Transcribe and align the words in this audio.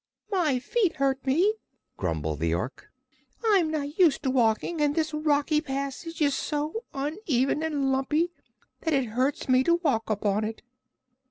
"My 0.31 0.57
feet 0.57 0.95
hurt 0.95 1.23
me," 1.27 1.53
grumbled 1.95 2.39
the 2.39 2.55
Ork. 2.55 2.89
"I'm 3.45 3.69
not 3.69 3.99
used 3.99 4.23
to 4.23 4.31
walking 4.31 4.81
and 4.81 4.95
this 4.95 5.13
rocky 5.13 5.61
passage 5.61 6.23
is 6.23 6.33
so 6.35 6.85
uneven 6.91 7.61
and 7.61 7.91
lumpy 7.91 8.31
that 8.79 8.95
it 8.95 9.05
hurts 9.09 9.47
me 9.47 9.63
to 9.63 9.75
walk 9.75 10.09
upon 10.09 10.43
it." 10.43 10.63